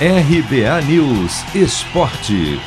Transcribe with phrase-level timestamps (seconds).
[0.00, 2.58] RBA News Esporte.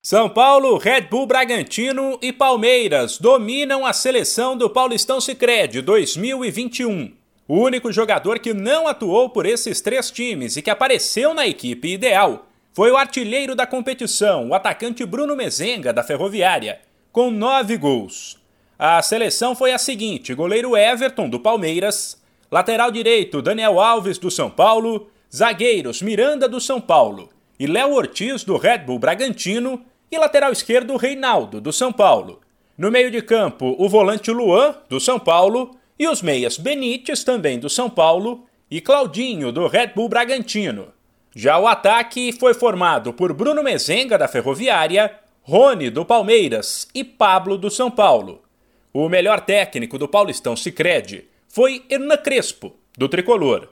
[0.00, 7.12] São Paulo, Red Bull Bragantino e Palmeiras dominam a seleção do Paulistão Sicredi 2021.
[7.48, 11.92] O único jogador que não atuou por esses três times e que apareceu na equipe
[11.92, 16.78] ideal foi o artilheiro da competição, o atacante Bruno Mezenga, da Ferroviária,
[17.10, 18.38] com nove gols.
[18.78, 22.22] A seleção foi a seguinte: goleiro Everton, do Palmeiras,
[22.54, 28.44] lateral direito Daniel Alves, do São Paulo, zagueiros Miranda, do São Paulo e Léo Ortiz,
[28.44, 32.40] do Red Bull Bragantino, e lateral esquerdo Reinaldo, do São Paulo.
[32.78, 37.58] No meio de campo, o volante Luan, do São Paulo, e os meias Benítez, também
[37.58, 40.92] do São Paulo, e Claudinho, do Red Bull Bragantino.
[41.34, 45.12] Já o ataque foi formado por Bruno Mezenga, da Ferroviária,
[45.42, 48.42] Rony, do Palmeiras e Pablo, do São Paulo.
[48.92, 53.68] O melhor técnico do Paulistão Sicredi foi Hernan Crespo, do Tricolor.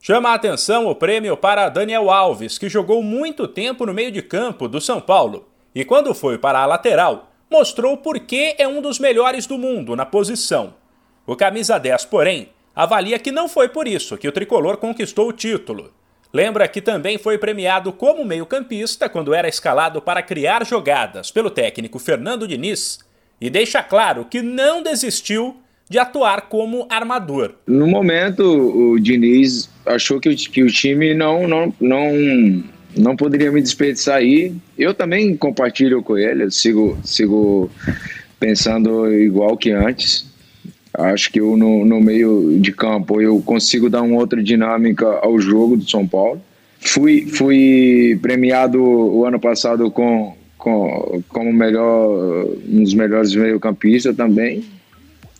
[0.00, 4.22] Chama a atenção o prêmio para Daniel Alves, que jogou muito tempo no meio de
[4.22, 8.80] campo do São Paulo e, quando foi para a lateral, mostrou por que é um
[8.80, 10.74] dos melhores do mundo na posição.
[11.26, 15.32] O camisa 10, porém, avalia que não foi por isso que o tricolor conquistou o
[15.32, 15.92] título.
[16.32, 21.98] Lembra que também foi premiado como meio-campista quando era escalado para criar jogadas pelo técnico
[21.98, 23.00] Fernando Diniz
[23.40, 27.52] e deixa claro que não desistiu de atuar como armador.
[27.66, 32.64] No momento, o Diniz achou que o, que o time não, não, não,
[32.96, 34.54] não poderia me desperdiçar aí.
[34.78, 37.70] Eu também compartilho com ele, sigo, sigo
[38.40, 40.26] pensando igual que antes.
[40.96, 45.38] Acho que eu, no, no meio de campo eu consigo dar uma outra dinâmica ao
[45.40, 46.40] jogo do São Paulo.
[46.80, 54.62] Fui, fui premiado o ano passado com, com, como melhor, um dos melhores meio-campistas também.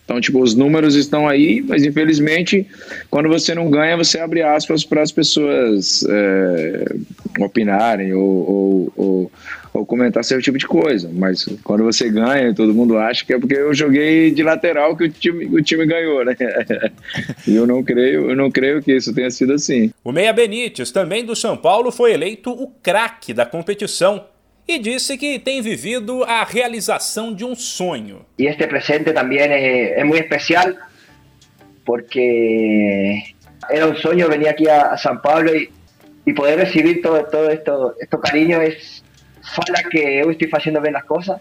[0.05, 2.65] Então, tipo, os números estão aí, mas infelizmente,
[3.09, 6.95] quando você não ganha, você abre aspas para as pessoas é,
[7.39, 9.31] opinarem ou, ou, ou,
[9.73, 11.09] ou, comentar certo tipo de coisa.
[11.11, 15.05] Mas quando você ganha, todo mundo acha que é porque eu joguei de lateral que
[15.05, 16.35] o time, o time ganhou, né?
[17.47, 19.91] e eu não creio, eu não creio que isso tenha sido assim.
[20.03, 24.23] O Meia Benítez, também do São Paulo, foi eleito o craque da competição
[24.67, 28.25] e disse que tem vivido a realização de um sonho.
[28.37, 30.73] E este presente também é, é muito especial
[31.85, 33.21] porque
[33.69, 35.69] era um sonho venir aqui a, São Paulo e,
[36.25, 39.03] e poder receber todo, todo esto, esto cariño es
[39.55, 41.39] fala que eu estou fazendo bem as coisas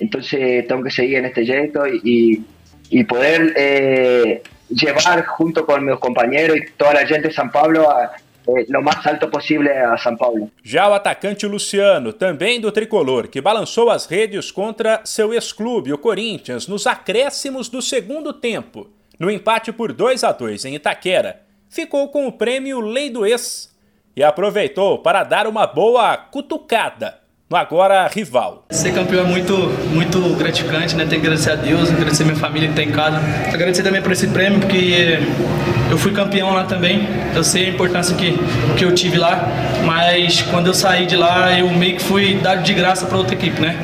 [0.00, 2.42] então tenho que seguir neste jeito e,
[2.90, 7.88] e poder eh, llevar junto com meus companheiros e toda a gente de São Paulo
[7.88, 8.10] a,
[8.48, 10.50] eh, no mais alto possível a São Paulo.
[10.62, 15.98] Já o atacante Luciano, também do tricolor, que balançou as redes contra seu ex-clube, o
[15.98, 22.08] Corinthians, nos acréscimos do segundo tempo, no empate por 2 a 2 em Itaquera, ficou
[22.08, 23.74] com o prêmio Lei do Ex
[24.14, 27.21] e aproveitou para dar uma boa cutucada
[27.52, 28.64] no agora rival.
[28.70, 29.54] Ser campeão é muito,
[29.92, 31.04] muito gratificante, né?
[31.04, 33.20] Tenho que agradecer a Deus, agradecer a minha família que está em casa.
[33.52, 35.18] Agradecer também por esse prêmio, porque
[35.90, 37.06] eu fui campeão lá também.
[37.34, 38.38] Eu sei a importância que,
[38.76, 39.46] que eu tive lá,
[39.84, 43.34] mas quando eu saí de lá, eu meio que fui dado de graça para outra
[43.34, 43.76] equipe, né?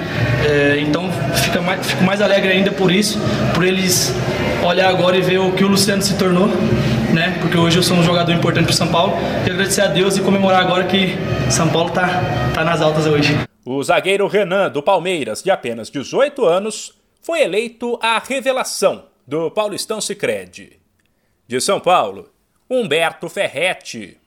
[0.46, 3.20] É, então fica mais, fico mais alegre ainda por isso,
[3.52, 4.14] por eles
[4.62, 6.48] olhar agora e ver o que o Luciano se tornou,
[7.12, 7.36] né?
[7.40, 9.14] Porque hoje eu sou um jogador importante para São Paulo.
[9.46, 11.18] E agradecer a Deus e comemorar agora que
[11.50, 12.08] São Paulo tá,
[12.54, 13.36] tá nas altas hoje.
[13.70, 20.00] O zagueiro Renan, do Palmeiras, de apenas 18 anos, foi eleito a revelação do Paulistão
[20.00, 20.80] Sicredi.
[21.46, 22.32] De São Paulo,
[22.70, 24.18] Humberto Ferretti.